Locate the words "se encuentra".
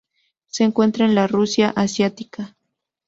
0.47-1.05